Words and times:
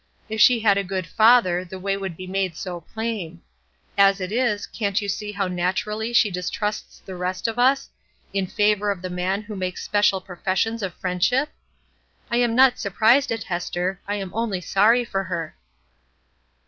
If 0.29 0.41
she 0.41 0.61
had 0.61 0.79
a 0.79 0.83
good 0.83 1.05
father 1.05 1.63
the 1.63 1.77
way 1.77 1.95
would 1.95 2.17
be 2.17 2.25
made 2.25 2.57
so 2.57 2.81
plain. 2.81 3.43
As 3.99 4.19
it 4.19 4.31
is, 4.31 4.65
can't 4.65 4.99
you 4.99 5.07
see 5.07 5.31
how 5.31 5.47
naturally 5.47 6.11
she 6.11 6.31
distrusts 6.31 7.01
the 7.05 7.15
rest 7.15 7.47
of 7.47 7.59
us, 7.59 7.87
in 8.33 8.47
favor 8.47 8.89
of 8.89 9.03
the 9.03 9.11
man 9.11 9.43
who 9.43 9.55
makes 9.55 9.83
special 9.85 10.19
professions 10.19 10.81
of 10.81 10.95
friendship? 10.95 11.49
I 12.31 12.37
am 12.37 12.55
not 12.55 12.79
surprised 12.79 13.31
at 13.31 13.43
Hester, 13.43 14.01
I 14.07 14.15
am 14.15 14.31
only 14.33 14.59
sorry 14.59 15.05
for 15.05 15.25
her." 15.25 15.55